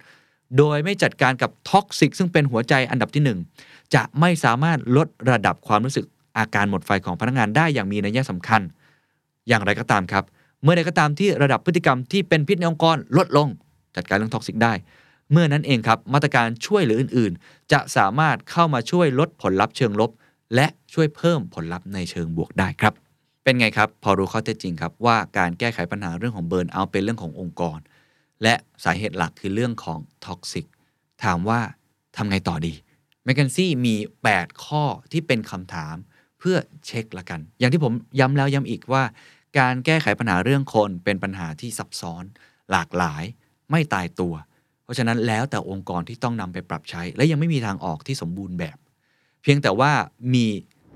[0.59, 6.06] โดยไม่จัดการกับ toxic ซึ่งเป็นหัวใจอันดับที่ 1 จะไม่สามารถลดระดับความรู้สึก
[6.38, 8.61] อาการหมดไฟของพนักงานได้อย่างมีนัยสำคัญ
[9.48, 10.24] อย่างไรก็ตามครับ
[10.62, 13.48] เมื่อใดก็ตามที่ระดับพฤติกรรมที่เป็นพิษในองค์กรลดลง
[13.96, 14.72] จัดการเรื่อง toxic ได้
[15.32, 20.11] เมื่อนั้นเองครับมาตรการช่วยเหลืออื่นๆ จะสามารถเข้ามาช่วยลดผลลัพธ์เชิงลบ
[20.54, 22.94] และช่วยเพิ่มผลลัพธ์ในเชิงบวกได้ครับ
[23.44, 27.78] เป็นไงครับ พอรู้ข้อเท็จจริงครับว่าการแก้ไขปัญหาเรื่องของ burnout เป็นเรื่องขององค์กร
[28.42, 28.54] และ
[28.85, 30.66] สาเหตุหลักคือเรื่องของ toxic
[31.24, 31.61] ถามว่า
[32.16, 32.74] ทำไงต่อดี
[33.24, 33.94] McKinsey มี
[34.30, 35.96] 8 ข้อที่เป็นคำถาม
[36.38, 36.56] เพื่อ
[36.87, 39.04] เช็คละกัน อย่างที่ผมย้ำแล้วย้ำอีกว่า
[39.59, 42.24] การแก้ไขปัญหาเรื่องคนเป็นปัญหาที่ซับซ้อน
[42.70, 43.24] หลากหลาย
[43.70, 44.35] ไม่ตายตัว
[44.83, 48.76] เพราะฉะนั้นแล้วแต่องค์กรที่ต้องนำไปปรับใช้ และยังไม่มีทางออกที่สมบูรณ์แบบ
[49.42, 49.92] เพียงแต่ว่า
[50.35, 50.46] มี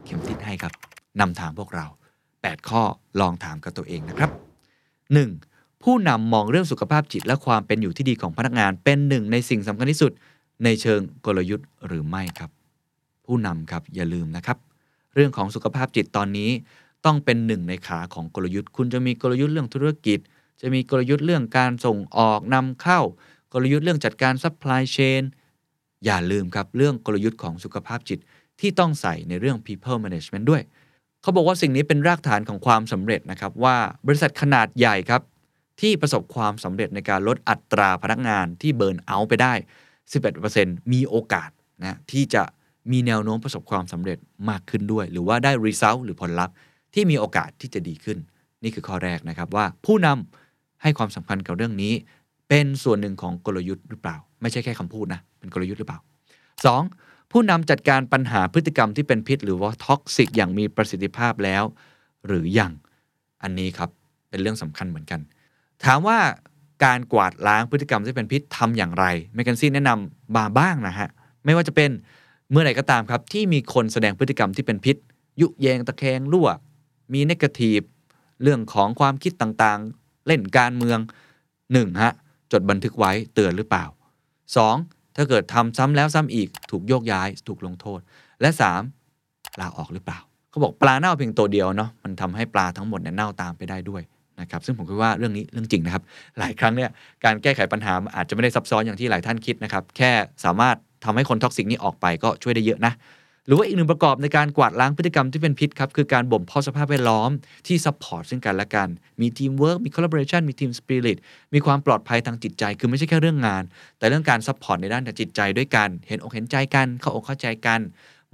[0.04, 0.72] เข็มทิศให้ครับ
[1.20, 1.86] นำทางพวกเรา
[2.30, 2.82] 8 ข้อ
[3.20, 4.30] ลองถามกับตัวเองนะครับ
[5.06, 5.82] 1.
[5.82, 10.12] ผู้นำมองเรื่องสุขภาพจิตและความเป็นอยู่ที่ดีของพนักงานเป็นหนึ่งในสิ่งสำคัญที่สุด
[10.64, 12.50] ในเชิงกลยุทธ์หรือไม่ครับ
[13.26, 14.58] ผู้นำครับอย่าลืมนะครับ
[15.14, 16.50] เรื่องของสุขภาพจิตตอนนี้
[17.04, 20.18] ต้องเป็นหนึ่งในขาของกลยุทธ์ คุณจะมีกลยุทธ์เรื่องธุรกิจ
[20.60, 23.00] จะมีกลยุทธ์เรื่องการส่งออกนำเข้า
[23.52, 25.22] กลยุทธ์เรื่องจัดการ supply chain
[26.04, 28.18] อย่าลืมครับเรื่องกลยุทธ์ของสุขภาพจิต
[28.60, 30.62] ที่ต้องใส่ในเรื่อง people management ด้วย
[31.22, 35.22] เขาบอกว่าสิ่งนี้เป็นรากฐานของความสำเร็จนะครับว่าบริษัทขนาดใหญ่ครับ
[35.80, 39.52] ที่ประสบความสำเร็จในการลดอัตราพนักงานที่เบิร์นเอาท์ไปได้
[40.22, 41.50] 11%มีโอกาส
[41.82, 42.42] นะที่จะ
[42.90, 44.18] มีแนวโน้มประสบความสำเร็จ
[44.48, 46.54] มากขึ้นด้วย หรือว่าได้ result หรือผลลัพธ์
[46.94, 48.18] ที่มีโอกาสที่จะดีขึ้น
[48.62, 50.49] นี่คือข้อแรกนะครับว่าผู้นำ
[50.82, 51.92] ให้ความสำคัญกับเรื่องนี้
[52.48, 56.00] เป็นส่วนหนึ่งของกลยุทธ์หรือเปล่า ไม่ใช่แค่คำพูดนะเป็นกลยุทธ์หรือเปล่า
[56.64, 57.30] 2.
[57.32, 61.62] ผู้นำจัดการปัญหาพฤติกรรมที่เป็นพิษ หรือว่าท็อกซิกอย่างมีประสิทธิภาพแล้ว
[62.26, 62.72] หรือยัง
[63.42, 63.90] อันนี้ครับ
[64.30, 65.20] เป็นเรื่องสำคัญเหมือนกัน
[65.84, 66.18] ถามว่า
[66.84, 71.08] การกวาดล้างพฤติกรรมที่เป็นพิษทำอย่างไรเมกันซี่แนะนำมาบ้างนะฮะ
[71.44, 71.90] ไม่ว่าจะเป็น
[72.50, 74.96] เมื่อไหร่ก็ตามครับที่มีคนแสดงพฤติกรรมที่เป็นพิษ
[75.40, 76.48] ยุแยงตะแคงรั่ว
[77.12, 77.80] มีนกาทีฟ
[78.42, 79.80] เรื่องของความคิดต่าง
[80.30, 80.98] เล่นการเมือง
[81.50, 82.02] 1.
[82.02, 82.12] ฮะ
[82.52, 83.84] จดบันทึกไว้เตือนหรือเปล่า
[84.50, 85.16] 2.
[85.16, 88.00] ถ้าเกิดทำซ้ำแล้วซ้ำอีกถูกโยกย้ายถูกลงโทษ
[88.40, 88.50] และ
[89.04, 89.60] 3.
[89.60, 90.18] ลาออกหรือเปล่า
[90.50, 94.02] เขาบอกปลาเน่าเพียงตัวเดียวเนาะมันทำให้ปลาทั้งหมดเนี่ยเน่าตามไปได้ด้วย
[94.40, 96.02] นะครับซึ่งผมคิดว่าเรื่องนี้เรื่องจริงนะครับ
[96.38, 96.90] หลายครั้งเนี่ย
[97.24, 100.10] การแก้ไขปัญหาอาจจะไม่ได้ซับซ้อนอย่างที่หลายท่านคิดนะครับแค่
[100.44, 102.92] สามารถทำให้คน toxic นี้ออกไปก็ช่วยได้เยอะนะ
[103.52, 107.30] รือว่าอีกหนึ่งประกอบในการกวาดล้างพฤติกรรมที่เป็นพิษครับ คือการบ่มเพาะสภาพแวดล้อม
[107.66, 108.88] ที่ support ซึ่งกันและกัน
[109.20, 111.18] มีทีมเวิร์กมี collaboration มี team spirit
[111.54, 113.62] มีความปลอดภัยทางจิตใจ คือไม่ใช่แค่เรื่องงาน
[113.98, 117.80] แต่เรื่องการ support ในด้านจิตใจด้วยกัน เห็นอกเห็นใจกัน เข้าอกเข้าใจกัน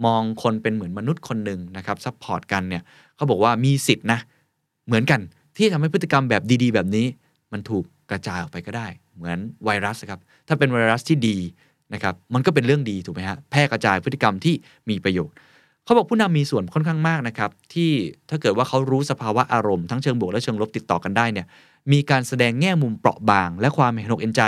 [0.04, 2.82] มองคนเป็นเหมือนมนุษย์คนหนึ่งนะครับ support กันเนี่ย
[3.16, 4.18] เขาบอกว่ามีสิทธินะ
[4.86, 5.20] เหมือนกัน
[5.56, 7.06] ที่ทำให้พฤติกรรมแบบดี ๆ แบบนี้
[7.52, 11.36] มันถูกกระจายออกไปก็ได้ เหมือนไวรัสครับถ้าเป็นไวรัสที่ดี
[11.94, 14.54] นะครับมันก็เป็นเรื่องดีถูกไหมฮะแพร่กระจายพฤติกรรมที่
[14.90, 15.36] มีประโยชน์
[15.84, 17.90] เขาบอกผู้นำมีส่วนค่อนข้างมากนะครับที่
[18.30, 21.46] ถ้าเกิดว่าเขารู้สภาวะอารมณ์ทั้งเชิงบวกและเชิงลบติดต่อกันได้เนี่ย
[21.92, 24.42] มีการแสดงแง่มุมเปราะบาง และความเห็นอกเห็นใจ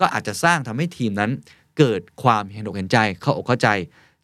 [0.00, 1.30] ก็อาจจะสร้างทำให้ทีมนั้น
[1.78, 3.68] เกิดความเห็นอกเห็นใจเข้าอกเข้าใจ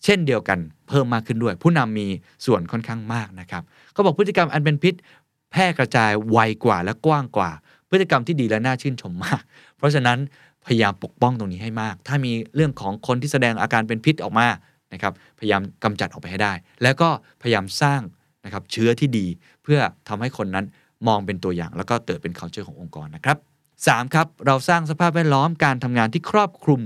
[0.04, 2.06] เช่นเดียวกันเพิ่มมากขึ้นด้วย ผู้นำมี
[2.46, 4.94] ส่วนค่อนข้างมากนะครับเขาบอกพฤติกรรมอันเป็นพิษ
[5.50, 7.50] แพร่กระจายไวกว่าและกว้างกว่า
[7.90, 9.42] พฤติกรรมที่ดีและน่าชื่นชมมาก
[9.76, 10.18] เพราะฉะนั้น
[10.66, 14.48] พยายามปกป้องตรงนี้ให้มาก ถ้ามีเรื่องของคนที่แสดงอาการเป็นพิษออกมา
[14.92, 17.08] นะครับพยายามกำจัดออกไปให้ได้ แล้วก็
[17.42, 18.00] พยายามสร้าง
[18.44, 19.26] นะครับเชื้อที่ดี
[19.62, 20.66] เพื่อทำให้คนนั้น
[21.06, 23.36] มองเป็นตัวอย่าง แล้วก็เกิดเป็น culture ขององค์กรนะครับ
[23.76, 24.14] 3.
[24.14, 26.80] ครับเราสร้างสภาพแวดล้อมการทำงานที่ครอบคลุม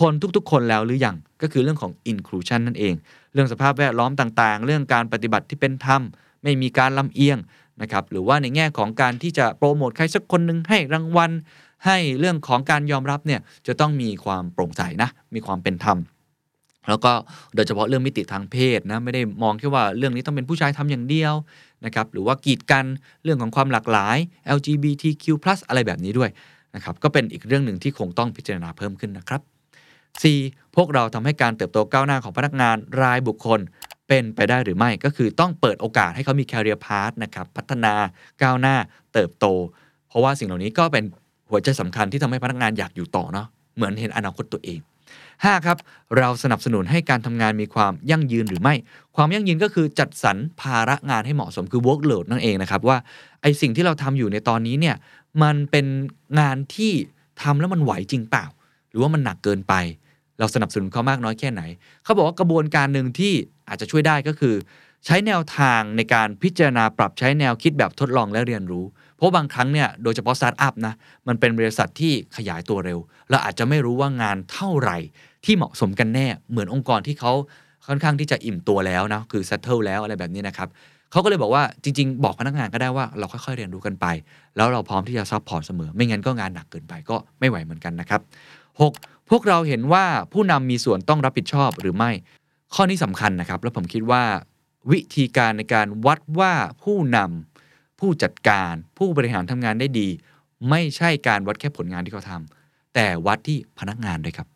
[0.00, 2.94] คนทุกๆ คนแล้วหรือยังก็คือเรื่องของ inclusion นั่นเอง
[3.32, 6.02] เรื่องสภาพแวดล้อมต่างๆ เรื่องการปฏิบัติที่เป็นธรรม
[6.42, 7.38] ไม่มีการลำเอียง
[7.82, 11.30] นะครับหรือว่าในแง่ของการที่จะโปรโมทใครสักคนหนึ่งให้รางวัล
[11.86, 15.98] ให้เรื่องของการยอมรับเนี่ยจะต้องมีความโปร่งใสนะ มีความเป็นธรรม
[16.88, 17.12] แล้วก็
[17.54, 21.34] โดยเฉพาะเรื่องมิติทางเพศนะไม่ได้มองแค่ว่าเรื่องนี้ต้องเป็นผู้ชายทำอย่างเดียว
[21.84, 22.84] นะครับหรือว่ากีดกัน
[23.24, 24.16] เรื่องของความหลากหลาย
[24.56, 25.24] LGBTQ+
[25.68, 26.30] อะไรแบบนี้ด้วย
[26.74, 29.40] นะครับก็เป็นอีกเรื่องหนึ่งที่คงต้องพิจารณาเพิ่มขึ้นนะครับ
[30.08, 30.76] 4.
[30.76, 33.60] พวกเราทำให้การเติบโตก้าวหน้าของพนักงานรายบุคคล
[34.08, 37.94] เป็นไปได้หรือไม่ก็คือต้องเปิดโอกาสให้เขามี career path นะครับพัฒนา
[38.42, 38.76] ก้าวหน้า
[39.12, 39.46] เติบโต
[40.08, 41.04] เพราะว่าสิ่งเหล่านี้ก็เป็น
[41.52, 44.78] หัวใจสำคัญที่ทำให้พนักงานอยากอยู่ต่อเนาะเหมือนเห็นอนาคตตัวเอง
[45.22, 45.66] 5.
[45.66, 45.78] ครับ
[46.18, 48.74] เราสนับสนุนให้การทำงานมีความยั่งยืนหรือไม่
[49.16, 52.96] ความยั่งยืนก็คือจัดสรรภาระงานให้เหมาะสมคือ workload นั่นเองนะครับ ว่า
[53.42, 54.96] ไอสิ่งที่เราทำอยู่ในตอนนี้เนี่ย
[55.42, 55.86] มันเป็น
[56.40, 56.92] งานที่
[57.42, 58.44] ทำแล้วมันไหวจริงเปล่า
[58.90, 59.74] หรือว่ามันหนักเกินไป
[60.38, 61.62] เราสนับสนุนเขามากน้อยแค่ไหน
[62.04, 63.32] เขาบอกว่ากระบวนการหนึ่งที่
[63.68, 64.54] อาจจะช่วยได้ก็คือ
[65.06, 68.84] ใช้แนวทางในการพิจารณาปรับใช้แนวคิดแบบทดลองและเรียนรู้
[69.22, 70.94] เพราะบางครั้งเนี่ยโดยเฉพาะสตาร์ทอัพนะ
[71.28, 72.98] มันเป็นบริษัทที่ขยายตัวเร็ว
[73.30, 74.98] เราอาจจะไม่รู้ว่างานเท่าไหร่
[75.44, 77.32] ที่เหมาะสมกันแน่เหมือนองค์กรที่เขา
[77.86, 80.68] ค่อนข้างที่จะอิ่มตัวแล้วนะคือ settle แล้วอะไรแบบนี้นะครับ
[81.12, 84.06] เขาก็เลยบอกว่าจริง ๆ บอกพนักงานก็ได้ว่าเราค่อยๆเรียนรู้กันไป
[84.56, 88.20] แล้วเราพร้อมที่จะ support เสมอ ไม่งั้นก็งานหนักเกินไปก็ไม่ไหวเหมือนกันนะครับ
[88.76, 89.30] 6.
[89.30, 92.10] พวกเราเห็นว่าผู้นำมีส่วนต้องรับผิดชอบหรือไม่
[92.74, 94.22] ข้อนี้สำคัญนะครับ แล้วผมคิดว่า
[94.92, 97.51] วิธีการในการวัดว่าผู้นำ
[98.02, 100.08] ผู้จัดการผู้บริหารทำงานได้ดี
[100.70, 104.48] ไม่ใช่การวัดแค่ผลงานที่เขาทำแต่วัดที่พนักงานด้วยครับ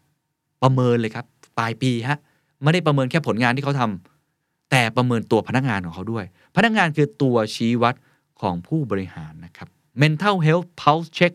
[0.62, 1.26] ประเมินเลยครับ
[1.58, 2.18] ปลายปีฮะ
[2.62, 6.24] ไม่ได้ประเมินแค่ผลงานที่เขาทำแต่ประเมินตัวพนักงานของเขาด้วย
[6.56, 7.94] พนักงานคือตัวชี้วัด
[8.40, 9.68] ของผู้บริหารนะครับ
[10.02, 11.32] mental health pulse check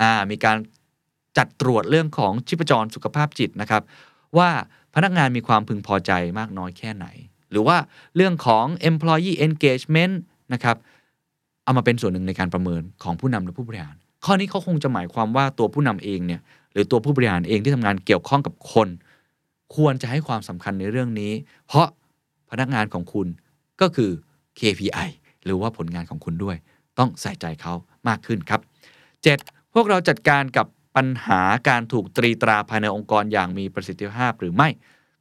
[0.00, 0.56] อ่ามีการ
[1.36, 3.82] จัดตรวจเรื่องของชีพจรสุขภาพจิตนะครับ
[4.38, 4.50] ว่า
[4.94, 7.06] พนักงานมีความพึงพอใจมากน้อยแค่ไหน
[7.50, 7.76] หรือว่า
[8.16, 10.14] เรื่องของ employee engagement
[10.52, 10.76] นะครับ
[11.64, 16.40] เอามาเป็นส่วนหนึ่งในการประเมินของผู้นำและผู้บริหาร ข้อนี้เขาคงจะหมายความว่าตัวผู้นำเองเนี่ย
[16.72, 18.88] หรือตัวผู้บริหารเองที่ทำงานเกี่ยวข้องกับคน
[19.76, 21.32] ควรจะให้ความสำคัญในเรื่องนี้
[21.66, 21.86] เพราะ
[22.50, 23.26] พนักงานของคุณ
[23.80, 24.10] ก็คือ
[24.58, 25.08] KPI
[25.44, 26.56] หรือว่าผลงานของคุณด้วย
[26.98, 27.74] ต้องใส่ใจเขา
[28.08, 28.60] มากขึ้นครับ
[29.16, 29.74] 7.
[29.74, 34.68] พวกเราจัดการกับปัญหาการถูกตรีตราภายในองค์กรอย่างมีประสิทธิภาพหรือไม่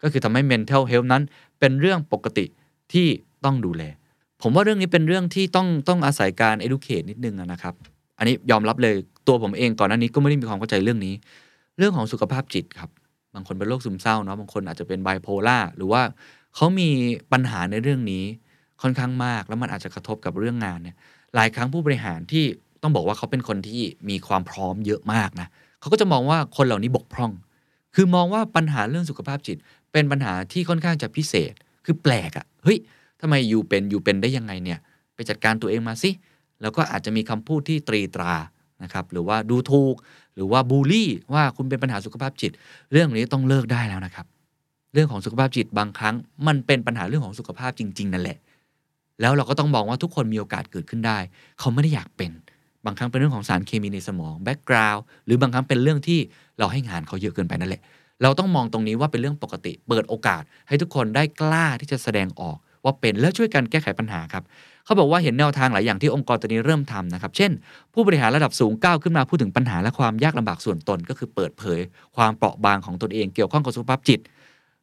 [0.02, 1.24] ก็คือทำให้ mental health นั้น
[1.60, 2.46] เป็นเรื่องปกติ
[2.94, 3.08] ที่
[3.46, 3.84] ต้องดูแล
[4.46, 7.74] ผมว่าเรื่องนี้เป็นเรื่องที่ต้องต้องอาศัยการ educate นิดนึงนะครับ
[8.18, 8.96] อันนี้ยอมรับเลย
[9.28, 11.14] ตัวผมเองก่อนหน้านี้ก็ไม่ได้มีความเข้าใจเรื่องนี้
[11.78, 12.90] เรื่องของสุขภาพจิตครับ
[13.34, 16.02] บางคนเป็นโรคซึมเศร้าเนาะบางคนอาจจะเป็นไบโพล่าหรือว่า
[16.56, 16.90] เขามี
[17.32, 18.24] ปัญหาในเรื่องนี้
[18.82, 20.96] ค่อนข้างมาก แล้วมันอาจจะกระทบกับเรื่องงานเนี่ย
[21.36, 22.46] หลายครั้งผู้บริหารที่
[22.82, 25.48] ต้องบอกว่าเขาเป็นคนที่มีความพร้อมเยอะมากนะ
[25.80, 27.32] เขาก็จะมองว่าคนเหล่านี้บกพร่อง
[27.96, 29.58] คือมองว่าปัญหาเรื่องสุขภาพจิต
[29.92, 31.54] เป็นปัญหาที่ค่อนข้างจะพิเศษ
[31.86, 32.78] คือแปลกอะ่ะเฮ้ย
[33.26, 34.80] ทำไมอยู่เป็นอยู่เป็นได้ยังไงเนี่ย
[35.16, 36.12] ไปจัดการตัวเองมาสิ
[36.62, 38.34] แล้วก็อาจจะมีคำพูดที่ตรีตรา
[38.84, 39.96] นะครับหรือว่าดูถูก
[40.36, 42.52] หรือว่าบูลลี่ว่าคุณเป็นปัญหาสุขภาพจิต
[42.92, 44.26] เรื่องนี้ต้องเลิกได้แล้วนะครับ
[44.94, 46.16] เรื่องของสุขภาพจิตบางครั้ง
[46.48, 48.38] มันเป็นปัญหาเรื่องของสุขภาพจริง ๆ นั่นแหละ
[49.22, 51.18] แล้วเราก็ต้องมองว่าทุกคนมีโอกาสเกิดขึ้นได้
[51.60, 52.32] เขาไม่ได้อยากเป็น
[52.86, 56.20] บางครั้งเป็นเรื่องของสารเคมีในสมอง background หรือบางครั้งเป็นเรื่องที่
[56.60, 57.82] เราให้งานเขาเยอะเกินไปนั่นแหละ
[58.24, 64.44] เราต้องมองตรงนี้ว่าเป็นเรื่องปกติ เปิดโอกาสให้ทุกคนได้กล้าที่จะแสดงออก ว่าเป็นแล้วช่วยกันแก้ไขปัญหาครับ
[64.86, 67.52] เขาบอกว่าเห็นแนวทางหลายอย่างที่องค์กรตัวนี้เริ่มทำนะครับ เช่น
[67.94, 71.80] ผู้บริหารระดับสูงก้าวขึ้นมาพูดถึงปัญหาและความยากลำบากส่วนตน ก็คือเปิดเผย
[72.16, 74.20] ความเปราะบางของตนเองเกี่ยวข้องกับสุขภาพจิต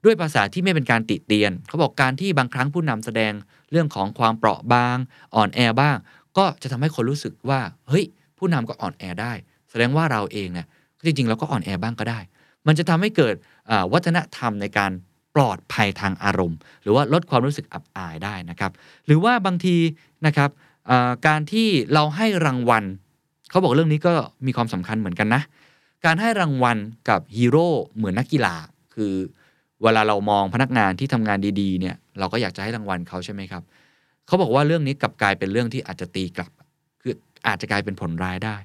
[0.04, 3.32] ด้วยภาษาที่ไม่เป็นการติเตียน เขาบอกการที่บางครั้งผู้นำแสดง
[3.70, 4.96] เรื่องของความเปราะบาง
[5.34, 5.96] อ่อนแอบ้าง
[6.38, 8.04] ก็จะทำให้คนรู้สึกว่าเฮ้ย
[8.38, 9.32] ผู้นำก็อ่อนแอได้
[9.70, 10.66] แสดงว่าเราเองเนี่ย
[11.04, 12.20] จริงๆเราก็อ่อนแอบ้างก็ได้
[12.66, 13.34] มันจะทำให้เกิด
[13.92, 14.92] วัฒนธรรมในการ
[15.35, 18.73] ปลอดภัยทางอารมณ์ หรือว่าลดความรู้สึกอับอายได้นะครับ
[19.07, 19.77] หรือว่าบางที
[20.27, 20.51] นะครับ
[21.27, 22.85] การที่เราให้รางวัล
[23.51, 24.12] เขาบอกเรื่องนี้ก็
[24.47, 25.43] มีความสำคัญเหมือนกันนะ
[26.05, 26.77] การให้รางวัล
[27.09, 28.55] กับฮีโร่เหมือนนักกีฬา
[28.95, 29.14] คือ
[29.83, 33.62] เวลาเรามองพนักงานที่ทำงานดีๆเนี่ยเราก็อยากจะให้รางวัลเขาใช่ไหมครับ
[34.27, 36.51] เขาบอกว่าเรื่องนี้กลับกลายเป็นเรื่องที่อาจจะตีกลับ
[37.03, 37.14] คือ
[37.47, 38.57] อาจจะกลายเป็นผลร้ายได้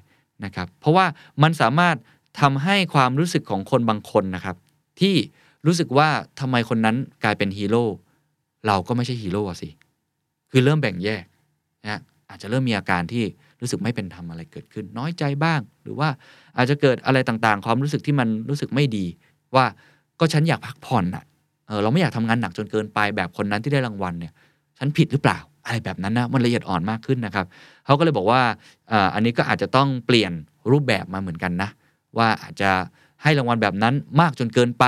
[0.44, 1.06] นะครับ เพราะว่า
[1.42, 1.96] มันสามารถ
[2.40, 4.56] ทำให้ความรู้สึกของคนบางคนนะครับ
[5.00, 5.14] ที่
[5.66, 6.08] รู้สึกว่า
[6.40, 7.84] ทำไมคนนั้นกลายเป็นฮีโร่
[8.66, 9.68] เราก็ไม่ใช่ฮีโร่สิ
[10.50, 11.24] คือเริ่มแบ่งแยก
[11.84, 12.00] นะ
[12.30, 13.24] อาจจะเริ่มมีอาการที่
[13.60, 16.08] รู้สึกไม่เป็นธรรมอะไรเกิดขึ้น น้อยใจบ้าง หรือว่า
[16.56, 19.06] อาจจะเกิดอะไรต่างๆ ความรู้สึกที่มันรู้สึกไม่ดี
[19.54, 19.64] ว่า
[20.20, 21.24] ก็ฉันอยากพักผ่อนอะ
[21.66, 24.32] เออเราไม่อยากทำงานหนักจนเกินไปแบบคนนั้นที่ได้รางวัลเนี่ย
[24.78, 27.46] ฉันผิดหรือเปล่า อะไรแบบนั้นนะมันละเอียดอ่อนมากขึ้นนะครับ
[27.84, 28.40] เขาก็เลยบอกว่า
[29.14, 30.32] อันนี้ก็อาจจะต้องเปลี่ยน
[30.70, 31.70] รูปแบบมาเหมือนกันนะ
[32.18, 32.70] ว่าอาจจะ
[33.22, 34.84] ให้รางวัลแบบนั้นมากจนเกินไป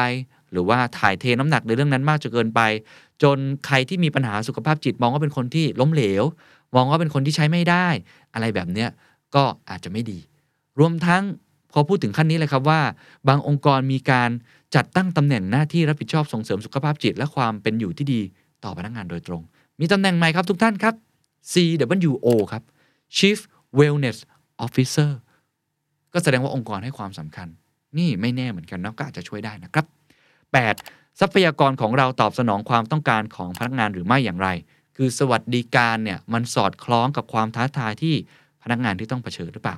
[0.53, 2.61] หรือว่าถ่ายเทน้ำหนักในเรื่องนั้นมากจนเกินไป
[3.23, 6.25] จนใครที่มีปัญหาสุขภาพจิตมองว่าเป็นคนที่ล้มเหลว
[6.75, 7.87] มองว่าเป็นคนที่ใช้ไม่ได้
[8.35, 8.89] อะไรแบบเนี้ย
[9.35, 10.19] ก็อาจจะไม่ดี
[10.79, 11.23] รวมทั้ง
[11.73, 12.81] พอพูดถึงขั้นนี้เลยครับว่า
[13.29, 14.31] บางองค์กรมีการ
[14.75, 18.21] จัดตั้งตำแหน่งหน้าที่รับผิดชอบส่งเสริมสุขภาพจิต และความเป็นอยู่ที่ดี
[18.65, 19.43] ต่อพนักงานโดยตรง
[19.81, 20.95] มีตำแหน่งใหม่ครับทุกท่านครับ
[21.53, 22.63] CWO ครับ
[23.17, 23.39] Chief
[23.79, 24.19] Wellness
[24.67, 25.11] Officer
[26.13, 27.49] ก็แสดงว่าองค์กรให้ความสำคัญ
[27.99, 29.87] นี่ไม่แน่เหมือนกันนะก็อาจจะช่วยได้นะครับ
[30.53, 31.21] 8.
[31.21, 34.49] ทรัพยากรของเราตอบสนองความต้องการของพนักงานหรือไม่อย่างไร
[34.97, 38.15] คือสวัสดิการเนี่ยมันสอดคล้องกับความท้าทายที่
[38.63, 39.77] พนักงานที่ต้องเผชิญหรือเปล่า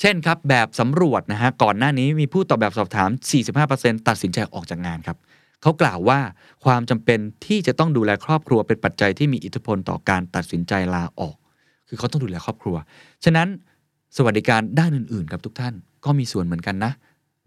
[0.00, 3.10] เช่นครับแบบสำรวจนะฮะก่อนหน้านี้มีผู้ตอบแบบสอบถาม
[3.58, 5.16] 45%ตัดสินใจออกจากงานครับ
[5.62, 6.20] เขากล่าวว่า
[6.64, 11.36] ความจำเป็นที่จะต้องดูแลครอบครัวเป็นปัจจัยที่มีอิทธิพลต่อการตัดสินใจลาออก
[11.88, 12.76] คือเขาต้องดูแลครอบครัว
[13.24, 13.48] ฉะนั้น
[14.16, 15.74] สวัสดิการด้านอื่นๆกับทุกท่าน
[16.04, 16.92] ก็มีส่วนเหมือนกันนะ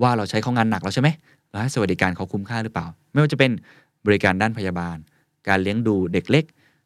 [0.01, 1.10] ว่าเราใช้เขางานหนักแล้วใช่ไหม
[1.50, 3.52] เราให้สวัสดิการเขาคุ้มค่าหรือเปล่า ไม่ว่าจะเป็น
[4.06, 4.98] บริการด้านพยาบาล
[5.48, 6.46] การเลี้ยงดูเด็กเล็ก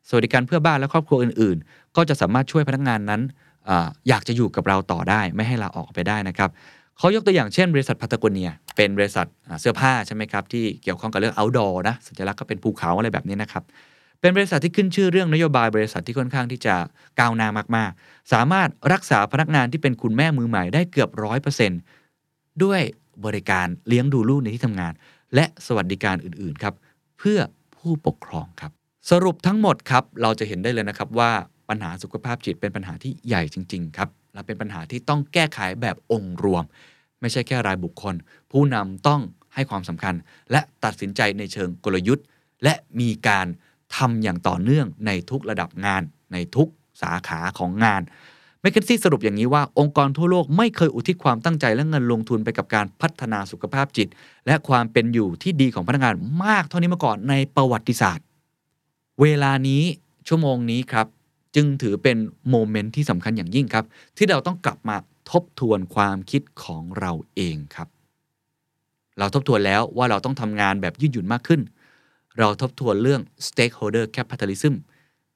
[0.09, 3.21] สวัสดิการเพื่อบ้านและครอบครัวอื่น ๆ ก็จะสามารถช่วยพนักงานนั้น
[3.69, 3.71] อ
[4.09, 6.49] อยากจะอยู่กับเราต่อได้ ไม่ให้ลาออกไปได้นะครับ
[6.97, 9.25] เขายกตัวอย่างเช่น บริษัทพัตโกเนีย เป็นบริษัท
[9.61, 13.63] เสื้อผ้าใช่ไหมครับที่เกี่ยวข้องกับเรื่อง outdoor นะสัญลักษณ์ก็เป็นภูเขาอะไรแบบนี้นะครับ
[14.19, 16.75] เป็นบริษัทที่ขึ้นชื่อเรื่องนโยบายบริษัทที่ค่อนข้างที่จะ
[17.19, 21.79] ก้าวหน้ามาก ๆ สามารถรักษาพนักงานที่เป็นคุณแม่มือใหม่ได้เกือบร้อยเปอร์เซ็นต์
[22.63, 22.81] ด้วย
[23.25, 24.93] บริการเลี้ยงดูลูกในที่ทำงาน
[25.35, 26.75] และสวัสดิการอื่นๆครับ
[27.17, 27.39] เพื่อ
[27.77, 28.71] ผู้ปกครองครับ
[29.11, 31.31] สรุปทั้งหมดครับเราจะเห็นได้เลยนะครับว่า
[31.69, 36.63] ปัญหาสุขภาพจิตเป็นปัญหาที่ใหญ่จริง ๆ ครับและเป็นปัญหาที่ต้องแก้ไขแบบองค์รวม
[37.21, 38.15] ไม่ใช่แค่รายบุคคล
[38.51, 39.21] ผู้นำต้อง
[39.53, 40.15] ให้ความสำคัญ
[40.51, 42.25] และตัดสินใจในเชิงกลยุทธ์
[42.63, 43.47] และมีการ
[43.95, 46.01] ทำอย่างต่อเนื่องในทุกระดับงาน
[46.33, 46.69] ในทุก
[47.01, 48.01] สาขาของงาน
[48.61, 54.07] แมคเคนซี่สรุปอย่างนี้ว่าองค์กรทั่วโลกไม่เคยอุทิศความตั้งใจและเงินลงทุนไปกับการพัฒนาสุขภาพจิต
[54.47, 58.25] และความเป็นอยู่ที่ดีของพนักงานมากเท่านี้มาก่อนในประวัติศาสตร์
[59.21, 59.83] เวลานี้
[60.27, 61.07] ชั่วโมงนี้ครับ
[61.55, 62.17] จึงถือเป็น
[62.49, 63.85] moment ที่สำคัญอย่างยิ่งครับ
[64.17, 64.97] ที่เราต้องกลับมา
[65.31, 67.87] ทบทวนความคิดของเราเองครับ
[69.19, 71.61] เราทบทวนแล้วว่าเราต้องทำงานแบบยืดหยุ่นมากขึ้น
[72.39, 74.73] เราทบทวนเรื่อง stakeholder capitalism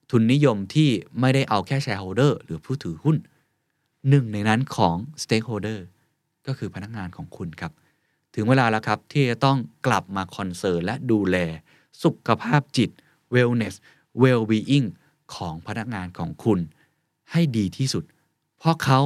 [0.09, 0.89] ทุนนิยมที่
[1.19, 3.17] ไม่ได้เอาแค่ shareholder หรือผู้ถือหุ้น
[4.09, 5.79] หนึ่งในนั้นของ stakeholder
[6.47, 7.71] ก็คือพนักงานของคุณครับ
[8.35, 11.37] ถึงเวลาแล้วครับที่จะต้องกลับมา concern และดูแล
[12.03, 12.89] สุขภาพจิต
[13.33, 13.75] wellness
[14.21, 14.87] well-being
[15.35, 16.59] ของพนักงานของคุณ
[17.31, 18.03] ให้ดีที่สุด
[18.57, 18.99] เพราะเขา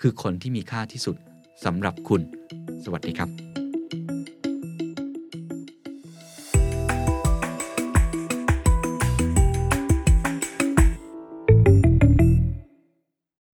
[0.00, 1.16] คือคนที่มีค่าที่สุด
[1.64, 2.20] สำหรับคุณ
[2.84, 3.47] สวัสดีครับ